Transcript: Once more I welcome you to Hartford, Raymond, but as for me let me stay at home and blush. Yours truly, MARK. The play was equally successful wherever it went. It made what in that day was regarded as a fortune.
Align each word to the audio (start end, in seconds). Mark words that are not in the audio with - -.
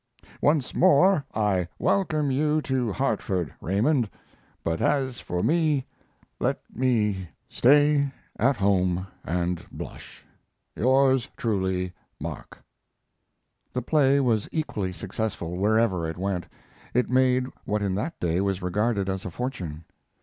Once 0.41 0.73
more 0.73 1.23
I 1.35 1.67
welcome 1.77 2.31
you 2.31 2.59
to 2.63 2.91
Hartford, 2.91 3.53
Raymond, 3.61 4.09
but 4.63 4.81
as 4.81 5.19
for 5.19 5.43
me 5.43 5.85
let 6.39 6.59
me 6.75 7.29
stay 7.51 8.07
at 8.39 8.57
home 8.57 9.05
and 9.23 9.63
blush. 9.71 10.25
Yours 10.75 11.29
truly, 11.37 11.93
MARK. 12.19 12.57
The 13.73 13.83
play 13.83 14.19
was 14.19 14.49
equally 14.51 14.91
successful 14.91 15.55
wherever 15.55 16.09
it 16.09 16.17
went. 16.17 16.47
It 16.95 17.11
made 17.11 17.45
what 17.65 17.83
in 17.83 17.93
that 17.93 18.19
day 18.19 18.41
was 18.41 18.63
regarded 18.63 19.07
as 19.07 19.23
a 19.23 19.29
fortune. 19.29 19.83